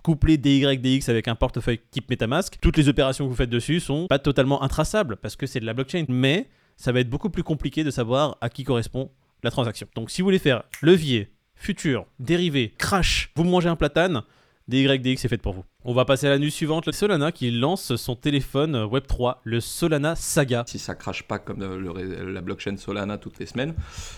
couplez 0.06 0.38
DYDX 0.38 1.10
avec 1.10 1.28
un 1.28 1.34
portefeuille 1.34 1.80
type 1.90 2.12
MetaMask, 2.12 2.60
toutes 2.62 2.78
les 2.78 2.90
opérations 2.90 3.26
que 3.26 3.30
vous 3.32 3.36
faites 3.36 3.50
dessus 3.50 3.80
sont 3.80 4.06
pas 4.06 4.20
totalement 4.20 4.62
intraçables 4.62 5.18
parce 5.18 5.36
que 5.36 5.48
c'est 5.48 5.60
de 5.60 5.66
la 5.66 5.74
blockchain, 5.74 6.06
mais 6.10 6.48
ça 6.78 6.92
va 6.92 7.00
être 7.00 7.10
beaucoup 7.10 7.32
plus 7.32 7.42
compliqué 7.42 7.84
de 7.84 7.90
savoir 7.90 8.38
à 8.40 8.50
qui 8.50 8.64
correspond 8.64 9.10
la 9.42 9.50
transaction. 9.50 9.88
Donc 9.96 10.12
si 10.12 10.22
vous 10.22 10.28
voulez 10.28 10.38
faire 10.38 10.62
levier, 10.84 11.32
futur, 11.56 12.06
dérivé, 12.20 12.76
crash, 12.78 13.32
vous 13.36 13.46
mangez 13.46 13.68
un 13.68 13.76
platane, 13.76 14.22
DYDX 14.68 15.26
est 15.26 15.28
fait 15.28 15.42
pour 15.42 15.54
vous. 15.54 15.64
On 15.88 15.94
va 15.94 16.04
passer 16.04 16.26
à 16.26 16.32
la 16.32 16.40
news 16.40 16.50
suivante, 16.50 16.92
Solana 16.92 17.32
qui 17.32 17.52
lance 17.52 17.96
son 17.96 18.16
téléphone 18.16 18.76
Web3, 18.86 19.36
le 19.44 19.60
Solana 19.60 20.16
Saga. 20.16 20.64
Si 20.66 20.80
ça 20.80 20.96
crache 20.96 21.22
pas 21.22 21.38
comme 21.38 21.60
le 21.60 22.34
la 22.34 22.42
blockchain 22.42 22.76
Solana 22.76 23.20
toutes 23.20 23.38
les 23.38 23.46
semaines, 23.46 23.76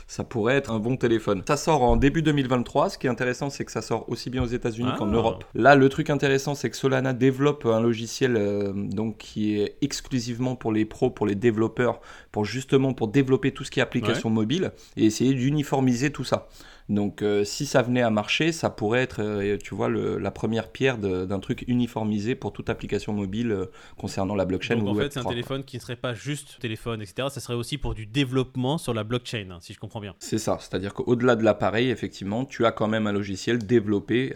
ça 0.07 0.23
pourrait 0.23 0.55
être 0.55 0.71
un 0.71 0.79
bon 0.79 0.95
téléphone. 0.95 1.43
Ça 1.45 1.57
sort 1.57 1.83
en 1.83 1.97
début 1.97 2.21
2023. 2.21 2.91
Ce 2.91 2.97
qui 2.97 3.07
est 3.07 3.09
intéressant, 3.09 3.49
c'est 3.49 3.65
que 3.65 3.73
ça 3.73 3.81
sort 3.81 4.07
aussi 4.07 4.29
bien 4.29 4.43
aux 4.43 4.47
États-Unis 4.47 4.91
Ah. 4.93 4.95
qu'en 4.97 5.07
Europe. 5.07 5.43
Là, 5.55 5.75
le 5.75 5.89
truc 5.89 6.09
intéressant, 6.09 6.55
c'est 6.55 6.69
que 6.69 6.77
Solana 6.77 7.11
développe 7.11 7.65
un 7.65 7.81
logiciel 7.81 8.37
euh, 8.37 8.71
donc 8.73 9.17
qui 9.17 9.59
est 9.59 9.75
exclusivement 9.81 10.55
pour 10.55 10.71
les 10.71 10.85
pros, 10.85 11.09
pour 11.09 11.25
les 11.25 11.35
développeurs, 11.35 11.99
pour 12.37 12.45
justement 12.45 12.93
pour 12.93 13.07
développer 13.07 13.51
tout 13.51 13.63
ce 13.63 13.71
qui 13.71 13.79
est 13.79 13.81
application 13.83 14.29
mobile 14.29 14.71
et 14.95 15.05
essayer 15.05 15.33
d'uniformiser 15.33 16.11
tout 16.11 16.23
ça. 16.23 16.47
Donc, 16.87 17.21
euh, 17.21 17.43
si 17.43 17.65
ça 17.65 17.81
venait 17.81 18.01
à 18.03 18.09
marcher, 18.09 18.53
ça 18.53 18.69
pourrait 18.69 19.01
être, 19.01 19.21
euh, 19.21 19.57
tu 19.61 19.75
vois, 19.75 19.89
le- 19.89 20.17
la 20.19 20.31
première 20.31 20.71
pierre 20.71 20.97
d'un 20.99 21.39
truc 21.39 21.65
uniformisé 21.67 22.33
pour 22.35 22.53
toute 22.53 22.69
application 22.69 23.11
mobile 23.11 23.51
euh, 23.51 23.65
concernant 23.97 24.35
la 24.35 24.45
blockchain. 24.45 24.75
Donc 24.77 24.85
ou 24.85 24.89
en 24.91 24.93
Web3, 24.93 25.01
fait 25.01 25.13
c'est 25.13 25.19
un 25.19 25.23
téléphone 25.25 25.63
qui 25.65 25.75
ne 25.77 25.81
serait 25.81 25.97
pas 25.97 26.13
juste 26.13 26.59
téléphone, 26.61 27.01
etc. 27.01 27.27
Ça 27.29 27.41
serait 27.41 27.55
aussi 27.55 27.77
pour 27.77 27.93
du 27.93 28.05
développement 28.05 28.77
sur 28.77 28.93
la 28.93 29.03
blockchain, 29.03 29.47
hein, 29.51 29.57
si 29.59 29.73
je 29.73 29.79
comprends 29.79 29.99
bien. 29.99 30.13
C'est 30.19 30.37
ça, 30.37 30.59
c'est-à-dire 30.61 30.93
qu'au-delà 30.93 31.35
de 31.35 31.43
l'appareil, 31.43 31.89
effectivement, 31.89 32.45
tu 32.45 32.65
as 32.65 32.71
quand 32.71 32.87
même 32.87 33.05
un 33.07 33.11
logiciel 33.11 33.57
développé 33.57 34.33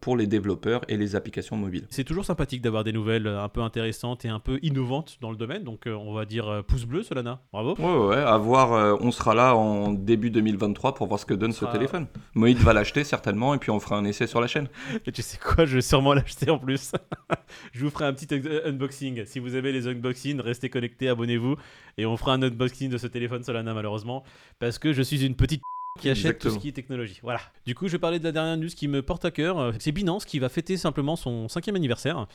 pour 0.00 0.16
les 0.18 0.26
développeurs 0.26 0.82
et 0.88 0.96
les 0.98 1.16
applications 1.16 1.56
mobiles. 1.56 1.86
C'est 1.90 2.04
toujours 2.04 2.24
sympathique 2.26 2.60
d'avoir 2.60 2.84
des 2.84 2.92
nouvelles 2.92 3.28
un 3.28 3.48
peu 3.48 3.62
intéressantes 3.62 4.24
et 4.26 4.28
un 4.28 4.40
peu 4.40 4.58
innovantes 4.62 5.16
dans 5.22 5.30
le 5.30 5.36
domaine, 5.38 5.64
donc 5.64 5.84
on 5.86 6.12
va 6.12 6.26
dire 6.26 6.62
pouce 6.66 6.84
bleu 6.84 7.02
Solana, 7.28 7.40
bravo. 7.52 7.74
Ouais, 7.78 8.16
ouais, 8.16 8.22
à 8.22 8.36
voir, 8.38 8.72
euh, 8.72 8.96
on 9.00 9.10
sera 9.10 9.34
là 9.34 9.54
en 9.54 9.92
début 9.92 10.30
2023 10.30 10.94
pour 10.94 11.06
voir 11.08 11.20
ce 11.20 11.26
que 11.26 11.34
donne 11.34 11.52
ce 11.52 11.60
sera- 11.60 11.72
téléphone. 11.72 12.06
Moïd 12.34 12.58
va 12.58 12.72
l'acheter 12.72 13.04
certainement 13.04 13.54
et 13.54 13.58
puis 13.58 13.70
on 13.70 13.80
fera 13.80 13.96
un 13.96 14.04
essai 14.04 14.26
sur 14.26 14.40
la 14.40 14.46
chaîne. 14.46 14.68
Et 15.06 15.12
tu 15.12 15.22
sais 15.22 15.38
quoi, 15.38 15.64
je 15.64 15.76
vais 15.76 15.80
sûrement 15.82 16.14
l'acheter 16.14 16.50
en 16.50 16.58
plus. 16.58 16.92
je 17.72 17.84
vous 17.84 17.90
ferai 17.90 18.06
un 18.06 18.12
petit 18.12 18.32
un- 18.34 18.68
unboxing. 18.70 19.24
Si 19.26 19.38
vous 19.38 19.54
avez 19.54 19.72
les 19.72 19.86
unboxings, 19.88 20.40
restez 20.40 20.70
connectés, 20.70 21.08
abonnez-vous. 21.08 21.56
Et 21.96 22.06
on 22.06 22.16
fera 22.16 22.32
un 22.34 22.42
unboxing 22.42 22.90
de 22.90 22.98
ce 22.98 23.06
téléphone 23.06 23.42
Solana 23.42 23.74
malheureusement. 23.74 24.24
Parce 24.58 24.78
que 24.78 24.92
je 24.92 25.02
suis 25.02 25.24
une 25.24 25.34
petite 25.34 25.62
qui 25.98 26.08
achète 26.10 26.38
tout 26.38 26.50
ce 26.50 26.58
qui 26.58 26.68
est 26.68 26.72
technologie. 26.72 27.18
Voilà. 27.22 27.40
Du 27.66 27.74
coup, 27.74 27.86
je 27.86 27.92
vais 27.92 27.98
parler 27.98 28.18
de 28.18 28.24
la 28.24 28.32
dernière 28.32 28.56
news 28.56 28.68
qui 28.68 28.88
me 28.88 29.02
porte 29.02 29.24
à 29.24 29.30
cœur. 29.30 29.72
C'est 29.78 29.92
Binance 29.92 30.24
qui 30.24 30.38
va 30.38 30.48
fêter 30.48 30.76
simplement 30.76 31.16
son 31.16 31.48
cinquième 31.48 31.76
anniversaire 31.76 32.26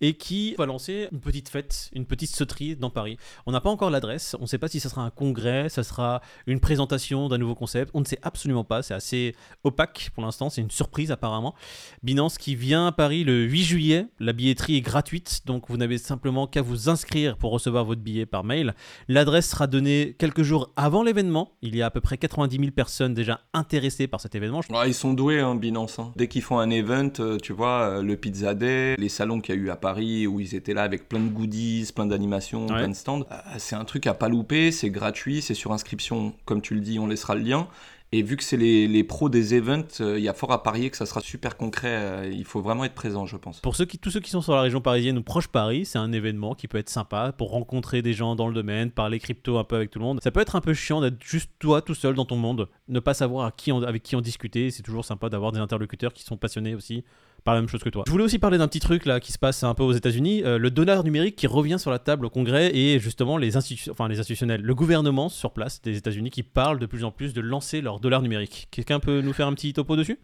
et 0.00 0.14
qui 0.14 0.54
va 0.56 0.66
lancer 0.66 1.08
une 1.12 1.20
petite 1.20 1.48
fête, 1.48 1.90
une 1.92 2.06
petite 2.06 2.30
sauterie 2.30 2.76
dans 2.76 2.90
Paris. 2.90 3.16
On 3.46 3.52
n'a 3.52 3.60
pas 3.60 3.70
encore 3.70 3.90
l'adresse. 3.90 4.36
On 4.38 4.42
ne 4.42 4.46
sait 4.46 4.58
pas 4.58 4.68
si 4.68 4.80
ça 4.80 4.88
sera 4.88 5.02
un 5.02 5.10
congrès, 5.10 5.68
ça 5.68 5.82
sera 5.82 6.20
une 6.46 6.60
présentation 6.60 7.28
d'un 7.28 7.38
nouveau 7.38 7.54
concept. 7.54 7.90
On 7.94 8.00
ne 8.00 8.04
sait 8.04 8.18
absolument 8.22 8.64
pas. 8.64 8.82
C'est 8.82 8.94
assez 8.94 9.34
opaque 9.64 10.10
pour 10.14 10.22
l'instant. 10.22 10.50
C'est 10.50 10.60
une 10.60 10.70
surprise 10.70 11.10
apparemment. 11.10 11.54
Binance 12.02 12.38
qui 12.38 12.54
vient 12.54 12.86
à 12.86 12.92
Paris 12.92 13.24
le 13.24 13.42
8 13.44 13.62
juillet. 13.62 14.06
La 14.20 14.32
billetterie 14.32 14.76
est 14.76 14.80
gratuite, 14.80 15.42
donc 15.46 15.68
vous 15.68 15.76
n'avez 15.76 15.98
simplement 15.98 16.46
qu'à 16.46 16.62
vous 16.62 16.88
inscrire 16.88 17.36
pour 17.36 17.50
recevoir 17.52 17.84
votre 17.84 18.00
billet 18.00 18.26
par 18.26 18.44
mail. 18.44 18.74
L'adresse 19.08 19.50
sera 19.50 19.66
donnée 19.66 20.14
quelques 20.18 20.42
jours 20.42 20.72
avant 20.76 21.02
l'événement. 21.02 21.56
Il 21.62 21.74
y 21.74 21.82
a 21.82 21.86
à 21.86 21.90
peu 21.90 22.00
près 22.00 22.18
90 22.18 22.56
000 22.56 22.70
personnes 22.72 22.97
déjà 23.08 23.40
intéressées 23.54 24.06
par 24.08 24.20
cet 24.20 24.34
événement. 24.34 24.60
Ils 24.86 24.94
sont 24.94 25.12
doués, 25.14 25.40
hein, 25.40 25.54
Binance. 25.54 25.98
hein. 25.98 26.12
Dès 26.16 26.26
qu'ils 26.28 26.42
font 26.42 26.58
un 26.58 26.70
event, 26.70 27.10
euh, 27.20 27.38
tu 27.38 27.52
vois, 27.52 27.82
euh, 27.98 28.02
le 28.02 28.16
Pizza 28.16 28.54
Day, 28.54 28.96
les 28.98 29.08
salons 29.08 29.40
qu'il 29.40 29.54
y 29.54 29.58
a 29.58 29.60
eu 29.60 29.70
à 29.70 29.76
Paris 29.76 30.26
où 30.26 30.40
ils 30.40 30.54
étaient 30.54 30.74
là 30.74 30.82
avec 30.82 31.08
plein 31.08 31.20
de 31.20 31.28
goodies, 31.28 31.90
plein 31.94 32.06
d'animations, 32.06 32.62
Ouais. 32.66 32.78
plein 32.78 32.88
de 32.88 32.94
stands, 32.94 33.20
euh, 33.30 33.36
c'est 33.58 33.76
un 33.76 33.84
truc 33.84 34.06
à 34.06 34.14
pas 34.14 34.28
louper, 34.28 34.72
c'est 34.72 34.90
gratuit, 34.90 35.42
c'est 35.42 35.54
sur 35.54 35.72
inscription, 35.72 36.34
comme 36.44 36.60
tu 36.62 36.74
le 36.74 36.80
dis, 36.80 36.98
on 36.98 37.06
laissera 37.06 37.34
le 37.34 37.42
lien. 37.42 37.68
Et 38.10 38.22
vu 38.22 38.38
que 38.38 38.42
c'est 38.42 38.56
les, 38.56 38.88
les 38.88 39.04
pros 39.04 39.28
des 39.28 39.54
events, 39.54 40.00
euh, 40.00 40.18
il 40.18 40.24
y 40.24 40.28
a 40.28 40.32
fort 40.32 40.50
à 40.50 40.62
parier 40.62 40.88
que 40.88 40.96
ça 40.96 41.04
sera 41.04 41.20
super 41.20 41.58
concret. 41.58 41.90
euh, 41.90 42.32
il 42.32 42.44
faut 42.46 42.62
vraiment 42.62 42.84
être 42.84 42.94
présent, 42.94 43.26
je 43.26 43.36
pense. 43.36 43.60
Pour 43.60 43.76
ceux 43.76 43.84
qui, 43.84 43.98
tous 43.98 44.10
ceux 44.10 44.20
qui 44.20 44.30
sont 44.30 44.40
sur 44.40 44.54
la 44.54 44.62
région 44.62 44.80
parisienne 44.80 45.18
ou 45.18 45.22
proche 45.22 45.48
Paris, 45.48 45.84
c'est 45.84 45.98
un 45.98 46.12
événement 46.12 46.54
qui 46.54 46.68
peut 46.68 46.78
être 46.78 46.88
sympa 46.88 47.32
pour 47.36 47.50
rencontrer 47.50 48.00
des 48.00 48.14
gens 48.14 48.34
dans 48.34 48.48
le 48.48 48.54
domaine, 48.54 48.90
parler 48.90 49.18
crypto 49.18 49.58
un 49.58 49.64
peu 49.64 49.76
avec 49.76 49.90
tout 49.90 49.98
le 49.98 50.06
monde. 50.06 50.20
Ça 50.22 50.30
peut 50.30 50.40
être 50.40 50.56
un 50.56 50.62
peu 50.62 50.72
chiant 50.72 51.02
d'être 51.02 51.22
juste 51.22 51.50
toi 51.58 51.82
tout 51.82 51.94
seul 51.94 52.14
dans 52.14 52.24
ton 52.24 52.36
monde, 52.36 52.70
ne 52.88 52.98
pas 52.98 53.12
savoir 53.12 53.54
qui 53.54 53.70
avec 53.72 54.02
qui 54.02 54.16
on 54.16 54.22
discuter. 54.22 54.70
C'est 54.70 54.82
toujours 54.82 55.04
sympa 55.04 55.28
d'avoir 55.28 55.52
des 55.52 55.60
interlocuteurs 55.60 56.14
qui 56.14 56.22
sont 56.22 56.38
passionnés 56.38 56.74
aussi 56.74 57.04
par 57.48 57.54
la 57.54 57.62
même 57.62 57.68
chose 57.70 57.82
que 57.82 57.88
toi. 57.88 58.04
Je 58.06 58.12
voulais 58.12 58.24
aussi 58.24 58.38
parler 58.38 58.58
d'un 58.58 58.68
petit 58.68 58.78
truc 58.78 59.06
là 59.06 59.20
qui 59.20 59.32
se 59.32 59.38
passe 59.38 59.62
un 59.64 59.72
peu 59.72 59.82
aux 59.82 59.94
États-Unis, 59.94 60.42
euh, 60.44 60.58
le 60.58 60.70
dollar 60.70 61.02
numérique 61.02 61.34
qui 61.34 61.46
revient 61.46 61.78
sur 61.78 61.90
la 61.90 61.98
table 61.98 62.26
au 62.26 62.28
Congrès 62.28 62.76
et 62.76 62.98
justement 62.98 63.38
les 63.38 63.56
institutions, 63.56 63.90
enfin 63.90 64.06
les 64.06 64.20
institutionnels, 64.20 64.60
le 64.60 64.74
gouvernement 64.74 65.30
sur 65.30 65.54
place 65.54 65.80
des 65.80 65.96
États-Unis 65.96 66.28
qui 66.28 66.42
parle 66.42 66.78
de 66.78 66.84
plus 66.84 67.04
en 67.04 67.10
plus 67.10 67.32
de 67.32 67.40
lancer 67.40 67.80
leur 67.80 68.00
dollar 68.00 68.20
numérique. 68.20 68.68
Quelqu'un 68.70 69.00
peut 69.00 69.22
nous 69.22 69.32
faire 69.32 69.46
un 69.46 69.54
petit 69.54 69.72
topo 69.72 69.96
dessus? 69.96 70.18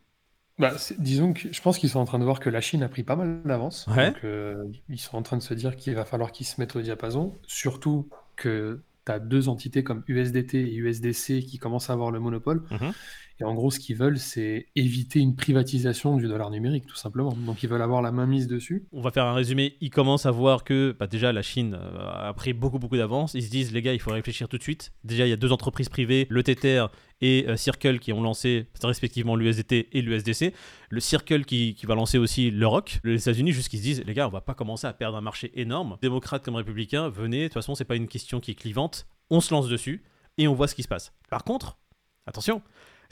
Bah, 0.59 0.75
disons 0.99 1.33
que 1.33 1.51
je 1.51 1.63
pense 1.63 1.79
qu'ils 1.79 1.89
sont 1.89 1.99
en 1.99 2.05
train 2.05 2.19
de 2.19 2.25
voir 2.25 2.41
que 2.41 2.51
la 2.51 2.61
Chine 2.61 2.83
a 2.83 2.91
pris 2.91 3.05
pas 3.05 3.17
mal 3.17 3.41
d'avance. 3.47 3.87
Ouais. 3.97 4.11
Donc, 4.11 4.23
euh, 4.25 4.63
ils 4.91 5.01
sont 5.01 5.17
en 5.17 5.23
train 5.23 5.39
de 5.39 5.43
se 5.43 5.55
dire 5.55 5.77
qu'il 5.77 5.95
va 5.95 6.05
falloir 6.05 6.31
qu'ils 6.31 6.47
se 6.47 6.61
mettent 6.61 6.77
au 6.77 6.83
diapason. 6.83 7.33
Surtout 7.47 8.07
que 8.37 8.83
tu 9.07 9.13
as 9.13 9.19
deux 9.19 9.49
entités 9.49 9.83
comme 9.83 10.03
USDT 10.09 10.55
et 10.55 10.75
USDC 10.75 11.41
qui 11.41 11.59
commencent 11.59 11.91
à 11.91 11.93
avoir 11.93 12.11
le 12.11 12.21
monopole. 12.21 12.63
Mhm. 12.71 12.93
Et 13.41 13.45
en 13.45 13.55
gros, 13.55 13.71
ce 13.71 13.81
qu'ils 13.81 13.97
veulent, 13.97 14.19
c'est 14.19 14.67
éviter 14.77 15.19
une 15.19 15.35
privatisation 15.35 16.17
du 16.17 16.29
dollar 16.29 16.51
numérique, 16.51 16.87
tout 16.87 16.95
simplement. 16.95 17.33
Donc, 17.33 17.65
ils 17.65 17.69
veulent 17.69 17.83
avoir 17.83 18.01
la 18.01 18.13
main 18.13 18.27
mise 18.27 18.47
dessus. 18.47 18.87
On 18.93 19.01
va 19.01 19.11
faire 19.11 19.25
un 19.25 19.35
résumé. 19.35 19.77
Ils 19.81 19.91
commencent 19.91 20.27
à 20.27 20.31
voir 20.31 20.63
que 20.63 20.95
bah, 20.99 21.09
déjà 21.09 21.33
la 21.33 21.43
Chine 21.43 21.75
euh, 21.75 22.29
a 22.29 22.33
pris 22.35 22.53
beaucoup 22.53 22.79
beaucoup 22.79 22.97
d'avance. 22.97 23.35
Ils 23.35 23.43
se 23.43 23.51
disent 23.51 23.73
les 23.73 23.83
gars, 23.83 23.93
il 23.93 24.01
faut 24.01 24.13
réfléchir 24.13 24.49
tout 24.49 24.57
de 24.57 24.63
suite. 24.63 24.93
Déjà, 25.03 25.27
il 25.27 25.31
y 25.31 25.33
a 25.33 25.37
deux 25.37 25.51
entreprises 25.51 25.89
privées, 25.89 26.29
le 26.31 26.45
Tether 26.45 26.87
et 27.25 27.47
euh, 27.49 27.57
Circle, 27.57 28.01
qui 28.01 28.13
ont 28.13 28.23
lancé 28.23 28.67
respectivement 28.83 29.35
l'USDT 29.35 29.89
et 29.93 30.03
l'USDC. 30.03 30.53
Le 30.91 31.01
Circle 31.01 31.47
qui, 31.47 31.75
va 31.85 31.95
lancer 31.95 32.19
aussi 32.19 32.51
le 32.51 32.67
ROC. 32.67 33.01
Les 33.03 33.23
États-Unis, 33.23 33.53
juste 33.53 33.71
qu'ils 33.71 33.79
se 33.79 33.85
disent 33.85 34.05
les 34.05 34.13
gars, 34.13 34.29
on 34.29 34.31
va 34.31 34.43
pas 34.43 34.53
commencer 34.53 34.87
à 34.87 34.93
perdre 34.93 35.17
un 35.17 35.23
marché 35.23 35.51
énorme. 35.59 35.97
Démocrates 36.03 36.45
comme 36.45 36.57
républicains, 36.57 37.09
venez. 37.09 37.45
De 37.45 37.45
toute 37.45 37.55
façon, 37.55 37.75
c'est 37.75 37.87
pas 37.87 37.97
une 37.97 38.09
question 38.09 38.41
qui 38.41 38.51
est 38.51 38.55
clivante. 38.55 39.07
On 39.31 39.41
se 39.41 39.55
lance 39.55 39.69
dessus 39.69 40.05
et 40.37 40.47
on 40.49 40.55
voit 40.55 40.69
ce 40.69 40.75
qui 40.75 40.83
se 40.83 40.89
passe. 40.89 41.15
Par 41.31 41.45
contre, 41.45 41.79
attention, 42.27 42.61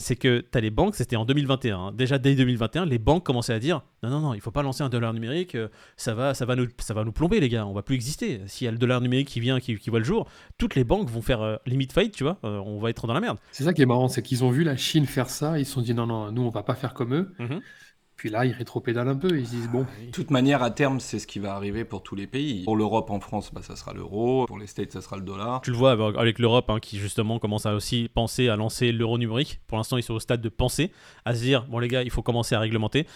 c'est 0.02 0.16
que 0.16 0.40
tu 0.40 0.58
as 0.58 0.60
les 0.60 0.70
banques, 0.70 0.94
c'était 0.96 1.16
en 1.16 1.24
2021. 1.24 1.78
hein. 1.78 1.92
Déjà 1.92 2.18
dès 2.18 2.34
2021, 2.34 2.84
les 2.84 2.98
banques 2.98 3.24
commençaient 3.24 3.54
à 3.54 3.58
dire 3.58 3.82
non, 4.02 4.10
non, 4.10 4.20
non, 4.20 4.34
il 4.34 4.40
faut 4.40 4.50
pas 4.50 4.62
lancer 4.62 4.82
un 4.82 4.88
dollar 4.88 5.14
numérique, 5.14 5.54
euh, 5.54 5.68
ça, 5.96 6.12
va, 6.14 6.34
ça, 6.34 6.44
va 6.44 6.56
nous, 6.56 6.66
ça 6.78 6.92
va 6.92 7.04
nous 7.04 7.12
plomber, 7.12 7.40
les 7.40 7.48
gars, 7.48 7.64
on 7.66 7.72
va 7.72 7.82
plus 7.82 7.94
exister. 7.94 8.40
S'il 8.46 8.64
y 8.66 8.68
a 8.68 8.70
le 8.72 8.78
dollar 8.78 9.00
numérique 9.00 9.28
qui 9.28 9.40
vient, 9.40 9.60
qui, 9.60 9.76
qui 9.76 9.90
voit 9.90 10.00
le 10.00 10.04
jour, 10.04 10.28
toutes 10.58 10.74
les 10.74 10.84
banques 10.84 11.08
vont 11.08 11.22
faire 11.22 11.40
euh, 11.40 11.56
limite 11.66 11.92
fight, 11.92 12.12
tu 12.12 12.24
vois, 12.24 12.38
euh, 12.44 12.58
on 12.58 12.78
va 12.78 12.90
être 12.90 13.06
dans 13.06 13.14
la 13.14 13.20
merde. 13.20 13.38
C'est 13.52 13.64
ça 13.64 13.72
qui 13.72 13.80
est 13.82 13.86
marrant, 13.86 14.08
c'est 14.08 14.22
qu'ils 14.22 14.44
ont 14.44 14.50
vu 14.50 14.64
la 14.64 14.76
Chine 14.76 15.06
faire 15.06 15.30
ça, 15.30 15.58
ils 15.58 15.64
se 15.64 15.72
sont 15.72 15.80
dit 15.82 15.94
non, 15.94 16.06
non, 16.06 16.32
nous, 16.32 16.42
on 16.42 16.50
va 16.50 16.62
pas 16.62 16.74
faire 16.74 16.92
comme 16.94 17.14
eux. 17.14 17.32
Mhm. 17.38 17.60
Puis 18.22 18.30
là, 18.30 18.46
ils 18.46 18.52
rétropédalent 18.52 19.08
un 19.08 19.16
peu, 19.16 19.36
ils 19.36 19.46
se 19.46 19.50
disent 19.50 19.68
bon, 19.68 19.84
De 20.06 20.12
toute 20.12 20.30
manière, 20.30 20.62
à 20.62 20.70
terme, 20.70 21.00
c'est 21.00 21.18
ce 21.18 21.26
qui 21.26 21.40
va 21.40 21.56
arriver 21.56 21.84
pour 21.84 22.04
tous 22.04 22.14
les 22.14 22.28
pays. 22.28 22.62
Pour 22.62 22.76
l'Europe, 22.76 23.10
en 23.10 23.18
France, 23.18 23.50
bah, 23.52 23.62
ça 23.64 23.74
sera 23.74 23.92
l'euro. 23.92 24.46
Pour 24.46 24.60
les 24.60 24.68
States, 24.68 24.92
ça 24.92 25.00
sera 25.00 25.16
le 25.16 25.24
dollar. 25.24 25.60
Tu 25.60 25.72
le 25.72 25.76
vois 25.76 25.90
avec- 25.90 26.38
l'Europe 26.38 26.70
hein, 26.70 26.78
qui 26.78 27.00
justement 27.00 27.40
commence 27.40 27.66
à 27.66 27.74
aussi 27.74 28.08
penser 28.14 28.48
à 28.48 28.54
lancer 28.54 28.92
l'euro 28.92 29.18
numérique. 29.18 29.58
Pour 29.66 29.76
l'instant, 29.76 29.96
ils 29.96 30.04
sont 30.04 30.14
au 30.14 30.20
stade 30.20 30.40
de 30.40 30.48
penser, 30.48 30.92
à 31.24 31.34
se 31.34 31.40
dire 31.40 31.66
bon 31.68 31.80
les 31.80 31.88
gars, 31.88 32.04
il 32.04 32.10
faut 32.10 32.22
commencer 32.22 32.54
à 32.54 32.60
réglementer. 32.60 33.02
De 33.02 33.08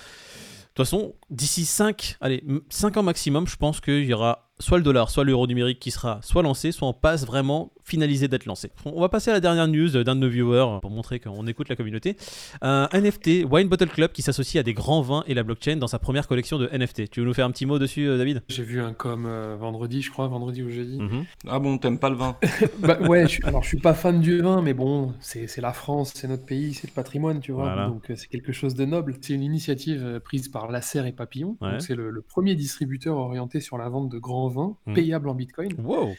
toute 0.74 0.84
façon, 0.86 1.14
d'ici 1.30 1.66
5, 1.66 2.16
allez, 2.20 2.42
5 2.68 2.96
ans 2.96 3.04
maximum, 3.04 3.46
je 3.46 3.54
pense 3.54 3.80
qu'il 3.80 4.06
y 4.06 4.12
aura 4.12 4.50
soit 4.58 4.78
le 4.78 4.82
dollar, 4.82 5.08
soit 5.08 5.22
l'euro 5.22 5.46
numérique 5.46 5.78
qui 5.78 5.92
sera 5.92 6.18
soit 6.22 6.42
lancé, 6.42 6.72
soit 6.72 6.88
en 6.88 6.92
passe 6.94 7.24
vraiment 7.24 7.70
finalisé 7.86 8.26
d'être 8.28 8.46
lancé. 8.46 8.70
On 8.84 9.00
va 9.00 9.08
passer 9.08 9.30
à 9.30 9.34
la 9.34 9.40
dernière 9.40 9.68
news 9.68 9.88
d'un 10.02 10.16
de 10.16 10.20
nos 10.20 10.28
viewers 10.28 10.80
pour 10.82 10.90
montrer 10.90 11.20
qu'on 11.20 11.46
écoute 11.46 11.68
la 11.68 11.76
communauté. 11.76 12.16
Un 12.60 12.88
NFT, 12.92 13.44
Wine 13.50 13.68
Bottle 13.68 13.88
Club, 13.88 14.10
qui 14.12 14.22
s'associe 14.22 14.60
à 14.60 14.64
des 14.64 14.74
grands 14.74 15.02
vins 15.02 15.22
et 15.28 15.34
la 15.34 15.42
blockchain 15.44 15.76
dans 15.76 15.86
sa 15.86 15.98
première 15.98 16.26
collection 16.26 16.58
de 16.58 16.68
NFT. 16.72 17.10
Tu 17.10 17.20
veux 17.20 17.26
nous 17.26 17.32
faire 17.34 17.46
un 17.46 17.50
petit 17.52 17.64
mot 17.64 17.78
dessus, 17.78 18.08
euh, 18.08 18.18
David? 18.18 18.42
J'ai 18.48 18.64
vu 18.64 18.80
un 18.80 18.92
com 18.92 19.24
euh, 19.26 19.56
vendredi, 19.58 20.02
je 20.02 20.10
crois, 20.10 20.26
vendredi 20.26 20.62
ou 20.62 20.70
jeudi. 20.70 20.98
Mhm. 20.98 21.24
Ah 21.48 21.58
bon, 21.60 21.78
t'aimes 21.78 21.98
pas 21.98 22.10
le 22.10 22.16
vin? 22.16 22.36
Bah, 22.80 22.98
ouais, 23.00 23.22
je 23.22 23.28
suis- 23.28 23.44
alors 23.44 23.62
je 23.62 23.68
suis 23.68 23.78
pas 23.80 23.94
fan 23.94 24.20
du 24.20 24.40
vin, 24.40 24.60
mais 24.62 24.74
bon, 24.74 25.14
c'est 25.20 25.46
c'est 25.46 25.60
la 25.60 25.72
France, 25.72 26.12
c'est 26.14 26.28
notre 26.28 26.44
pays, 26.44 26.74
c'est 26.74 26.88
le 26.88 26.92
patrimoine, 26.92 27.40
tu 27.40 27.52
vois. 27.52 27.64
Voilà. 27.72 27.86
Donc 27.88 28.10
euh, 28.10 28.16
c'est 28.16 28.26
quelque 28.28 28.52
chose 28.52 28.74
de 28.74 28.84
noble. 28.84 29.14
C'est 29.20 29.34
une 29.34 29.42
initiative 29.42 30.02
euh, 30.04 30.20
prise 30.20 30.48
par 30.48 30.70
Lasserre 30.70 31.06
et 31.06 31.12
Papillon. 31.12 31.56
Ouais. 31.60 31.70
Donc 31.72 31.82
c'est 31.82 31.94
le, 31.94 32.10
le 32.10 32.20
premier 32.22 32.54
distributeur 32.56 33.16
orienté 33.16 33.60
sur 33.60 33.78
la 33.78 33.88
vente 33.88 34.08
de 34.10 34.18
grands 34.18 34.48
vins 34.48 34.76
Mhm. 34.86 34.94
payables 34.94 35.28
en 35.28 35.34
Bitcoin. 35.34 35.72
Wow 35.78 36.14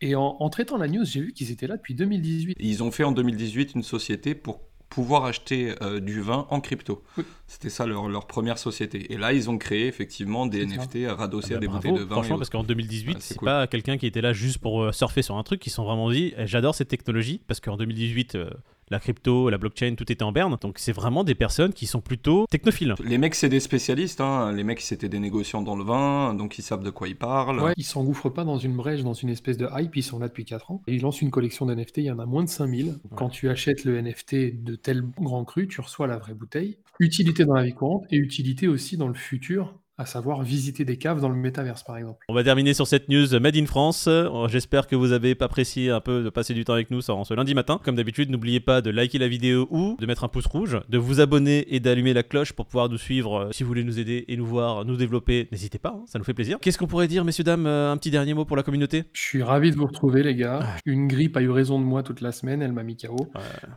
Et 0.00 0.14
en, 0.14 0.36
en 0.40 0.48
traitant 0.50 0.76
la 0.76 0.88
news, 0.88 1.04
j'ai 1.04 1.20
vu 1.20 1.32
qu'ils 1.32 1.50
étaient 1.50 1.66
là 1.66 1.76
depuis 1.76 1.94
2018. 1.94 2.56
Ils 2.60 2.82
ont 2.82 2.90
fait 2.90 3.04
en 3.04 3.12
2018 3.12 3.74
une 3.74 3.82
société 3.82 4.34
pour 4.34 4.60
pouvoir 4.88 5.24
acheter 5.24 5.74
euh, 5.82 5.98
du 6.00 6.20
vin 6.20 6.46
en 6.50 6.60
crypto. 6.60 7.02
Oui. 7.18 7.24
C'était 7.48 7.70
ça 7.70 7.86
leur, 7.86 8.08
leur 8.08 8.26
première 8.26 8.56
société. 8.58 9.12
Et 9.12 9.16
là, 9.16 9.32
ils 9.32 9.50
ont 9.50 9.58
créé 9.58 9.86
effectivement 9.88 10.46
des. 10.46 10.64
NFT 10.64 10.98
radossés 11.08 11.54
Ah 11.54 11.56
à 11.56 11.56
bah 11.56 11.60
des 11.60 11.66
bravo, 11.66 11.80
bouteilles 11.88 11.98
de 11.98 12.08
vin. 12.08 12.14
Franchement, 12.14 12.36
parce 12.38 12.50
qu'en 12.50 12.62
2018, 12.62 13.14
Ouais, 13.14 13.16
c'est 13.20 13.36
cool. 13.36 13.46
pas 13.46 13.66
quelqu'un 13.66 13.98
qui 13.98 14.06
était 14.06 14.20
là 14.20 14.32
juste 14.32 14.58
pour 14.58 14.82
euh, 14.82 14.92
surfer 14.92 15.22
sur 15.22 15.36
un 15.36 15.42
truc, 15.42 15.64
se 15.64 15.70
sont 15.70 15.84
vraiment 15.84 16.10
dit 16.10 16.34
eh, 16.38 16.46
j'adore 16.46 16.74
cette 16.74 16.88
technologie, 16.88 17.40
parce 17.46 17.58
qu'en 17.60 17.76
2018, 17.76 18.36
euh, 18.36 18.50
la 18.90 19.00
crypto, 19.00 19.50
la 19.50 19.58
blockchain, 19.58 19.94
tout 19.96 20.10
était 20.10 20.22
en 20.22 20.32
berne. 20.32 20.56
Donc 20.60 20.78
c'est 20.78 20.92
vraiment 20.92 21.24
des 21.24 21.34
personnes 21.34 21.72
qui 21.72 21.86
sont 21.86 22.00
plutôt 22.00 22.46
technophiles. 22.50 22.94
Les 23.04 23.18
mecs, 23.18 23.34
c'est 23.34 23.48
des 23.48 23.60
spécialistes. 23.60 24.20
hein. 24.20 24.52
Les 24.52 24.64
mecs, 24.64 24.80
c'était 24.80 25.08
des 25.08 25.18
négociants 25.18 25.62
dans 25.62 25.76
le 25.76 25.84
vin, 25.84 26.34
donc 26.34 26.58
ils 26.58 26.62
savent 26.62 26.82
de 26.82 26.90
quoi 26.90 27.08
ils 27.08 27.16
parlent. 27.16 27.60
Ouais, 27.60 27.72
ils 27.76 27.84
s'engouffrent 27.84 28.30
pas 28.30 28.44
dans 28.44 28.58
une 28.58 28.76
brèche, 28.76 29.02
dans 29.02 29.14
une 29.14 29.28
espèce 29.28 29.56
de 29.56 29.68
hype, 29.76 29.96
ils 29.96 30.02
sont 30.02 30.18
là 30.18 30.28
depuis 30.28 30.44
4 30.44 30.70
ans. 30.70 30.82
Ils 30.86 31.02
lancent 31.02 31.22
une 31.22 31.30
collection 31.30 31.66
d'NFT, 31.66 31.98
il 31.98 32.04
y 32.04 32.10
en 32.10 32.18
a 32.18 32.26
moins 32.26 32.44
de 32.44 32.48
5000. 32.48 32.98
Quand 33.14 33.28
tu 33.28 33.48
achètes 33.48 33.84
le 33.84 34.00
NFT 34.00 34.62
de 34.62 34.76
tel 34.76 35.02
grand 35.20 35.44
cru, 35.44 35.66
tu 35.68 35.80
reçois 35.80 36.06
la 36.06 36.18
vraie 36.18 36.34
bouteille. 36.34 36.78
Utilité 37.00 37.44
dans 37.44 37.54
la 37.54 37.64
vie 37.64 37.74
courante 37.74 38.04
et 38.10 38.16
utilité 38.16 38.68
aussi 38.68 38.96
dans 38.96 39.08
le 39.08 39.14
futur, 39.14 39.74
à 39.98 40.06
savoir 40.06 40.42
visiter 40.42 40.84
des 40.84 40.96
caves 40.96 41.20
dans 41.20 41.28
le 41.28 41.36
métaverse 41.36 41.82
par 41.82 41.96
exemple. 41.96 42.24
On 42.28 42.34
va 42.34 42.44
terminer 42.44 42.74
sur 42.74 42.86
cette 42.86 43.08
news 43.08 43.38
Made 43.40 43.56
in 43.56 43.66
France. 43.66 44.08
J'espère 44.48 44.86
que 44.86 44.96
vous 44.96 45.12
avez 45.12 45.36
apprécié 45.40 45.90
un 45.90 46.00
peu 46.00 46.22
de 46.22 46.30
passer 46.30 46.54
du 46.54 46.64
temps 46.64 46.74
avec 46.74 46.90
nous 46.90 47.00
ce 47.00 47.34
lundi 47.34 47.54
matin. 47.54 47.80
Comme 47.82 47.96
d'habitude, 47.96 48.30
n'oubliez 48.30 48.60
pas 48.60 48.80
de 48.80 48.90
liker 48.90 49.18
la 49.18 49.28
vidéo 49.28 49.66
ou 49.70 49.96
de 49.98 50.06
mettre 50.06 50.24
un 50.24 50.28
pouce 50.28 50.46
rouge, 50.46 50.78
de 50.88 50.98
vous 50.98 51.20
abonner 51.20 51.74
et 51.74 51.80
d'allumer 51.80 52.12
la 52.12 52.22
cloche 52.22 52.52
pour 52.52 52.66
pouvoir 52.66 52.88
nous 52.88 52.98
suivre. 52.98 53.36
Euh, 53.36 53.52
Si 53.52 53.62
vous 53.62 53.68
voulez 53.68 53.84
nous 53.84 53.98
aider 53.98 54.24
et 54.28 54.36
nous 54.36 54.46
voir, 54.46 54.84
nous 54.84 54.96
développer, 54.96 55.48
n'hésitez 55.52 55.78
pas, 55.78 55.94
hein, 55.96 56.04
ça 56.06 56.18
nous 56.18 56.24
fait 56.24 56.34
plaisir. 56.34 56.58
Qu'est-ce 56.60 56.78
qu'on 56.78 56.86
pourrait 56.86 57.08
dire, 57.08 57.24
messieurs, 57.24 57.44
dames 57.44 57.66
euh, 57.66 57.92
Un 57.92 57.96
petit 57.96 58.10
dernier 58.10 58.34
mot 58.34 58.44
pour 58.44 58.56
la 58.56 58.62
communauté? 58.62 59.04
Je 59.12 59.20
suis 59.20 59.42
ravi 59.42 59.70
de 59.70 59.76
vous 59.76 59.86
retrouver 59.86 60.22
les 60.22 60.34
gars. 60.34 60.66
Une 60.84 61.08
grippe 61.08 61.36
a 61.36 61.42
eu 61.42 61.50
raison 61.50 61.78
de 61.80 61.84
moi 61.84 62.02
toute 62.02 62.20
la 62.20 62.32
semaine, 62.32 62.62
elle 62.62 62.72
m'a 62.72 62.82
mis 62.82 62.96
KO. 62.96 63.16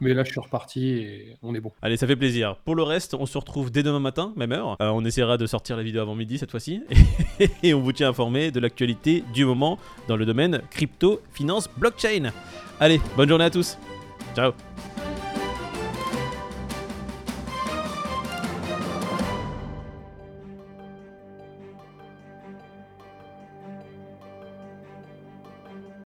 Mais 0.02 0.14
là 0.14 0.24
je 0.24 0.32
suis 0.32 0.40
reparti 0.40 0.90
et 0.90 1.36
on 1.42 1.54
est 1.56 1.62
bon. 1.62 1.72
Allez, 1.82 1.98
ça 1.98 2.08
fait 2.08 2.16
plaisir. 2.16 2.56
Pour 2.66 2.76
le 2.76 2.84
reste, 2.84 3.14
on 3.14 3.26
se 3.26 3.38
retrouve 3.38 3.72
dès 3.72 3.84
demain 3.84 4.00
matin, 4.00 4.34
même 4.36 4.52
heure. 4.52 4.76
Euh, 4.82 4.90
on 4.90 5.04
essaiera 5.06 5.38
de 5.38 5.46
sortir 5.46 5.78
la 5.78 5.84
vidéo 5.84 6.02
midi 6.16 6.38
cette 6.38 6.52
fois-ci. 6.52 6.82
et 7.64 7.74
on 7.74 7.82
vous 7.82 7.92
tient 7.92 8.10
informé 8.10 8.52
de 8.52 8.60
l'actualité 8.60 9.24
du 9.34 9.46
moment 9.46 9.78
dans 10.08 10.16
le 10.16 10.26
domaine 10.26 10.62
crypto, 10.70 11.22
finance, 11.34 11.70
blockchain. 11.78 12.32
Allez, 12.80 13.02
bonne 13.16 13.30
journée 13.30 13.46
à 13.46 13.50
tous. 13.50 13.78
Ciao 14.36 14.54